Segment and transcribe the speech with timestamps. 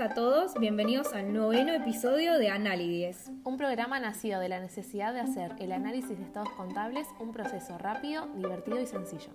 [0.00, 3.30] a todos, bienvenidos al noveno episodio de Análides.
[3.44, 7.76] Un programa nacido de la necesidad de hacer el análisis de estados contables un proceso
[7.76, 9.28] rápido, divertido y sencillo.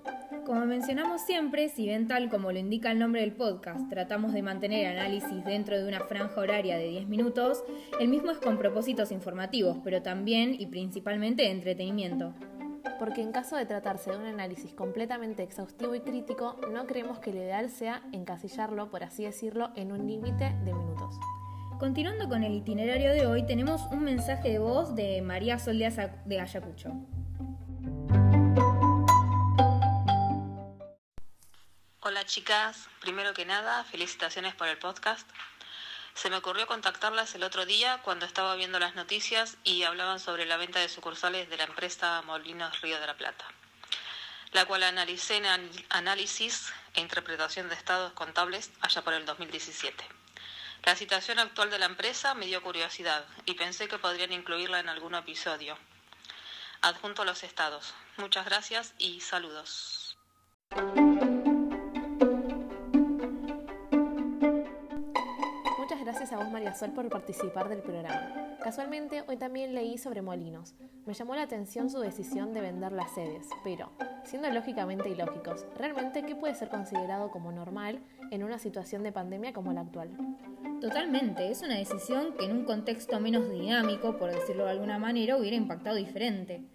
[0.44, 4.42] Como mencionamos siempre, si bien tal como lo indica el nombre del podcast, tratamos de
[4.42, 7.64] mantener el análisis dentro de una franja horaria de 10 minutos,
[8.00, 12.34] el mismo es con propósitos informativos, pero también y principalmente de entretenimiento
[12.98, 17.32] porque en caso de tratarse de un análisis completamente exhaustivo y crítico, no creemos que
[17.32, 21.16] lo ideal sea encasillarlo, por así decirlo, en un límite de minutos.
[21.80, 26.40] Continuando con el itinerario de hoy, tenemos un mensaje de voz de María Sol de
[26.40, 26.94] Ayacucho.
[32.02, 35.28] Hola chicas, primero que nada, felicitaciones por el podcast.
[36.16, 40.46] Se me ocurrió contactarlas el otro día cuando estaba viendo las noticias y hablaban sobre
[40.46, 43.46] la venta de sucursales de la empresa Molinos Río de la Plata,
[44.54, 45.46] la cual analicé en
[45.90, 50.06] análisis e interpretación de estados contables allá por el 2017.
[50.86, 54.88] La situación actual de la empresa me dio curiosidad y pensé que podrían incluirla en
[54.88, 55.78] algún episodio.
[56.82, 57.94] Adjunto los estados.
[58.16, 60.18] Muchas gracias y saludos.
[66.36, 68.58] A vos María Sol por participar del programa.
[68.62, 70.76] Casualmente hoy también leí sobre Molinos.
[71.06, 73.92] Me llamó la atención su decisión de vender las sedes, pero,
[74.26, 79.54] siendo lógicamente ilógicos, ¿realmente qué puede ser considerado como normal en una situación de pandemia
[79.54, 80.10] como la actual?
[80.82, 85.38] Totalmente, es una decisión que en un contexto menos dinámico, por decirlo de alguna manera,
[85.38, 86.66] hubiera impactado diferente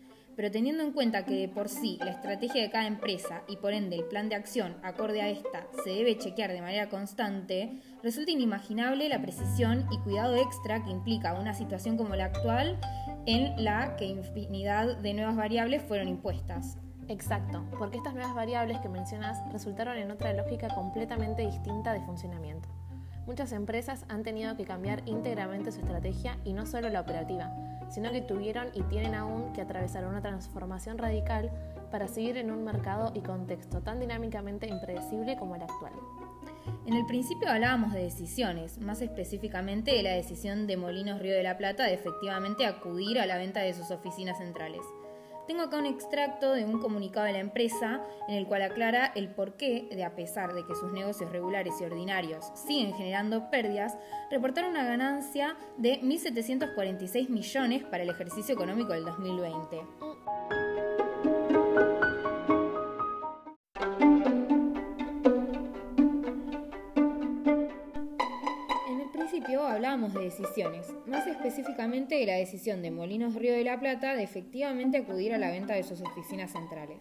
[0.41, 3.75] pero teniendo en cuenta que de por sí la estrategia de cada empresa y por
[3.75, 8.31] ende el plan de acción acorde a esta se debe chequear de manera constante, resulta
[8.31, 12.81] inimaginable la precisión y cuidado extra que implica una situación como la actual
[13.27, 16.79] en la que infinidad de nuevas variables fueron impuestas.
[17.09, 22.80] Exacto, porque estas nuevas variables que mencionas resultaron en otra lógica completamente distinta de funcionamiento.
[23.27, 27.53] Muchas empresas han tenido que cambiar íntegramente su estrategia y no solo la operativa,
[27.91, 31.51] sino que tuvieron y tienen aún que atravesar una transformación radical
[31.91, 35.93] para seguir en un mercado y contexto tan dinámicamente impredecible como el actual.
[36.87, 41.43] En el principio hablábamos de decisiones, más específicamente de la decisión de Molinos Río de
[41.43, 44.83] la Plata de efectivamente acudir a la venta de sus oficinas centrales.
[45.51, 49.31] Tengo acá un extracto de un comunicado de la empresa en el cual aclara el
[49.31, 53.97] porqué de, a pesar de que sus negocios regulares y ordinarios siguen generando pérdidas,
[54.31, 59.81] reportar una ganancia de 1.746 millones para el ejercicio económico del 2020.
[69.91, 74.23] Hablábamos de decisiones, más específicamente de la decisión de Molinos Río de la Plata de
[74.23, 77.01] efectivamente acudir a la venta de sus oficinas centrales.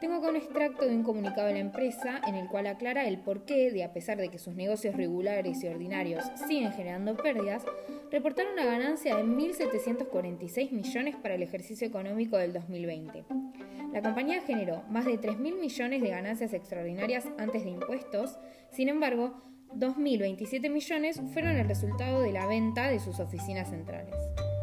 [0.00, 3.18] Tengo acá un extracto de un comunicado de la empresa en el cual aclara el
[3.18, 7.64] porqué de, a pesar de que sus negocios regulares y ordinarios siguen generando pérdidas,
[8.12, 13.24] reportar una ganancia de 1.746 millones para el ejercicio económico del 2020.
[13.92, 18.38] La compañía generó más de 3.000 millones de ganancias extraordinarias antes de impuestos,
[18.70, 19.42] sin embargo,
[19.76, 24.14] 2.027 millones fueron el resultado de la venta de sus oficinas centrales.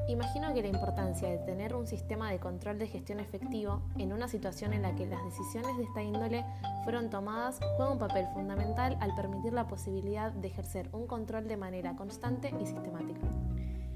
[0.08, 4.28] Imagino que la importancia de tener un sistema de control de gestión efectivo en una
[4.28, 6.46] situación en la que las decisiones de esta índole
[6.84, 11.58] fueron tomadas juega un papel fundamental al permitir la posibilidad de ejercer un control de
[11.58, 13.22] manera constante y sistemática.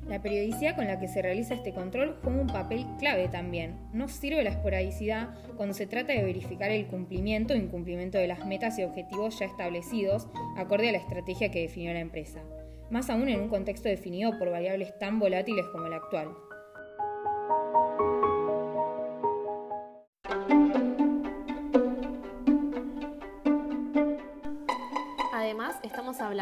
[0.08, 3.80] La periodicidad con la que se realiza este control juega un papel clave también.
[3.92, 8.46] No sirve la esporadicidad cuando se trata de verificar el cumplimiento o incumplimiento de las
[8.46, 10.28] metas y objetivos ya establecidos
[10.58, 12.44] acorde a la estrategia que definió la empresa,
[12.92, 16.30] más aún en un contexto definido por variables tan volátiles como el actual.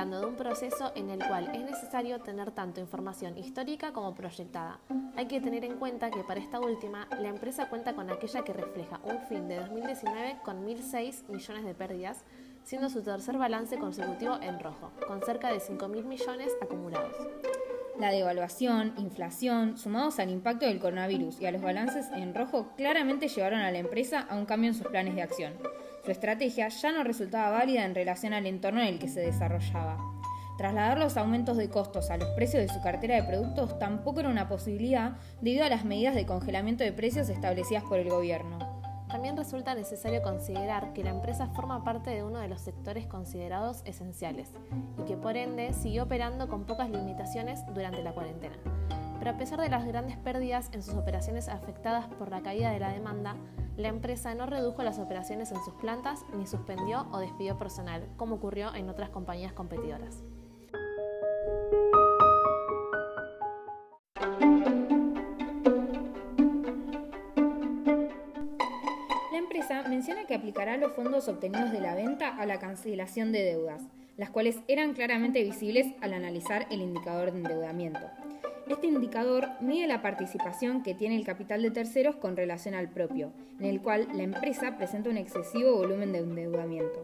[0.04, 4.82] Hablando de un proceso en el cual es necesario tener tanto información histórica como proyectada.
[5.16, 8.52] Hay que tener en cuenta que para esta última, la empresa cuenta con aquella que
[8.52, 12.26] refleja un fin de 2019 con 1.006 millones de pérdidas,
[12.66, 17.16] siendo su tercer balance consecutivo en rojo, con cerca de 5.000 millones acumulados.
[18.00, 23.28] La devaluación, inflación, sumados al impacto del coronavirus y a los balances en rojo, claramente
[23.28, 25.54] llevaron a la empresa a un cambio en sus planes de acción.
[26.04, 29.98] Su estrategia ya no resultaba válida en relación al entorno en el que se desarrollaba.
[30.58, 34.30] Trasladar los aumentos de costos a los precios de su cartera de productos tampoco era
[34.30, 38.73] una posibilidad debido a las medidas de congelamiento de precios establecidas por el gobierno.
[39.14, 43.84] También resulta necesario considerar que la empresa forma parte de uno de los sectores considerados
[43.86, 44.50] esenciales
[44.98, 48.56] y que por ende siguió operando con pocas limitaciones durante la cuarentena.
[49.20, 52.80] Pero a pesar de las grandes pérdidas en sus operaciones afectadas por la caída de
[52.80, 53.36] la demanda,
[53.78, 58.38] la empresa no redujo las operaciones en sus plantas ni suspendió o despidió personal, como
[58.38, 60.24] ocurrió en otras compañías competidoras.
[70.64, 73.82] Los fondos obtenidos de la venta a la cancelación de deudas,
[74.18, 78.00] las cuales eran claramente visibles al analizar el indicador de endeudamiento.
[78.70, 83.34] Este indicador mide la participación que tiene el capital de terceros con relación al propio,
[83.60, 87.02] en el cual la empresa presenta un excesivo volumen de endeudamiento,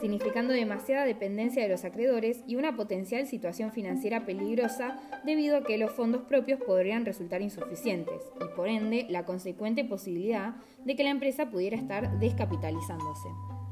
[0.00, 5.78] significando demasiada dependencia de los acreedores y una potencial situación financiera peligrosa debido a que
[5.78, 11.10] los fondos propios podrían resultar insuficientes y por ende la consecuente posibilidad de que la
[11.10, 13.28] empresa pudiera estar descapitalizándose.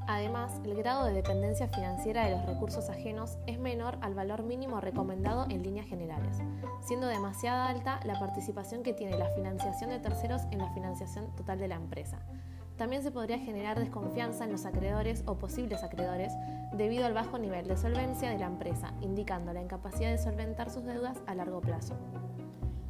[0.07, 4.81] Además, el grado de dependencia financiera de los recursos ajenos es menor al valor mínimo
[4.81, 6.39] recomendado en líneas generales,
[6.83, 11.59] siendo demasiado alta la participación que tiene la financiación de terceros en la financiación total
[11.59, 12.19] de la empresa.
[12.77, 16.33] También se podría generar desconfianza en los acreedores o posibles acreedores
[16.73, 20.85] debido al bajo nivel de solvencia de la empresa, indicando la incapacidad de solventar sus
[20.85, 21.95] deudas a largo plazo.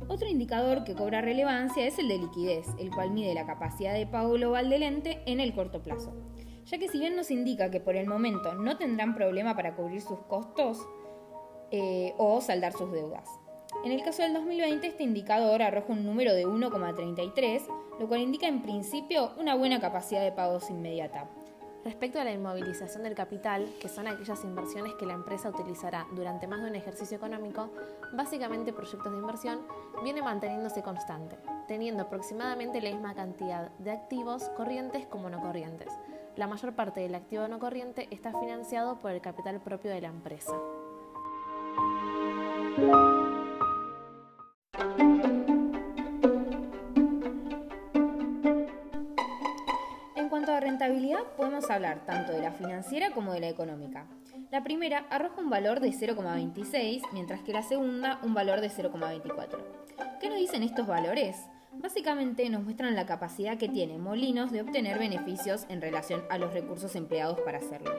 [0.09, 4.07] Otro indicador que cobra relevancia es el de liquidez, el cual mide la capacidad de
[4.07, 6.13] pago global del ente en el corto plazo
[6.67, 10.01] ya que si bien nos indica que por el momento no tendrán problema para cubrir
[10.01, 10.79] sus costos
[11.71, 13.29] eh, o saldar sus deudas.
[13.85, 17.67] En el caso del 2020, este indicador arroja un número de 1,33,
[18.01, 21.29] lo cual indica en principio una buena capacidad de pagos inmediata.
[21.85, 26.47] Respecto a la inmovilización del capital, que son aquellas inversiones que la empresa utilizará durante
[26.47, 27.69] más de un ejercicio económico,
[28.15, 29.61] básicamente proyectos de inversión,
[30.03, 31.37] viene manteniéndose constante,
[31.69, 35.93] teniendo aproximadamente la misma cantidad de activos corrientes como no corrientes,
[36.37, 40.09] la mayor parte del activo no corriente está financiado por el capital propio de la
[40.09, 40.53] empresa.
[50.75, 54.07] Rentabilidad, podemos hablar tanto de la financiera como de la económica.
[54.51, 59.57] La primera arroja un valor de 0,26, mientras que la segunda un valor de 0,24.
[60.21, 61.37] ¿Qué nos dicen estos valores?
[61.75, 66.53] Básicamente nos muestran la capacidad que tiene Molinos de obtener beneficios en relación a los
[66.53, 67.93] recursos empleados para hacerlo.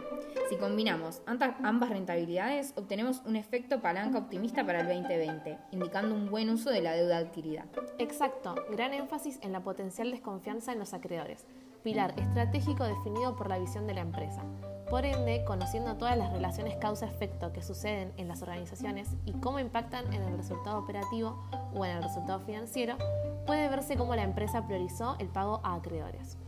[0.50, 6.50] Si combinamos ambas rentabilidades, obtenemos un efecto palanca optimista para el 2020, indicando un buen
[6.50, 7.68] uso de la deuda adquirida.
[8.00, 11.46] Exacto, gran énfasis en la potencial desconfianza en los acreedores,
[11.86, 14.42] pilar estratégico definido por la visión de la empresa.
[14.90, 20.12] Por ende, conociendo todas las relaciones causa-efecto que suceden en las organizaciones y cómo impactan
[20.12, 22.98] en el resultado operativo o en el resultado financiero,
[23.46, 26.40] puede verse cómo la empresa priorizó el pago a acreedores.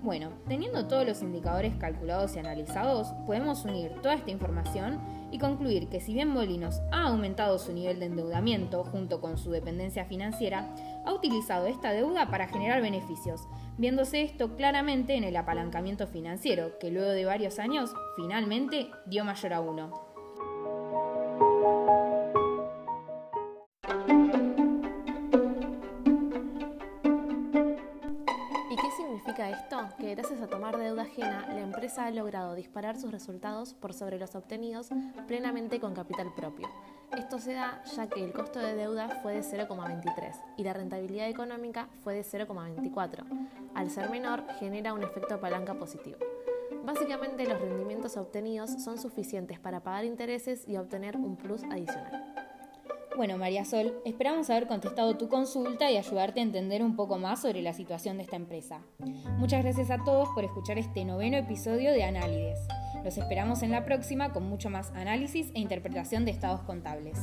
[0.00, 5.00] Bueno, teniendo todos los indicadores calculados y analizados, podemos unir toda esta información
[5.32, 9.50] y concluir que si bien Molinos ha aumentado su nivel de endeudamiento junto con su
[9.50, 10.72] dependencia financiera,
[11.04, 16.92] ha utilizado esta deuda para generar beneficios, viéndose esto claramente en el apalancamiento financiero, que
[16.92, 20.07] luego de varios años finalmente dio mayor a uno.
[31.98, 34.88] Ha logrado disparar sus resultados por sobre los obtenidos
[35.26, 36.68] plenamente con capital propio.
[37.16, 41.28] Esto se da ya que el costo de deuda fue de 0,23 y la rentabilidad
[41.28, 43.24] económica fue de 0,24.
[43.74, 46.18] Al ser menor, genera un efecto palanca positivo.
[46.84, 52.27] Básicamente los rendimientos obtenidos son suficientes para pagar intereses y obtener un plus adicional.
[53.18, 57.42] Bueno, María Sol, esperamos haber contestado tu consulta y ayudarte a entender un poco más
[57.42, 58.82] sobre la situación de esta empresa.
[59.38, 62.60] Muchas gracias a todos por escuchar este noveno episodio de Análides.
[63.02, 67.18] Los esperamos en la próxima con mucho más análisis e interpretación de estados contables.